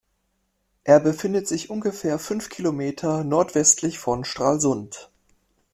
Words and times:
Er 0.83 0.99
befindet 0.99 1.47
sich 1.47 1.69
ungefähr 1.69 2.17
fünf 2.17 2.49
Kilometer 2.49 3.23
nordwestlich 3.23 3.99
von 3.99 4.25
Stralsund. 4.25 5.11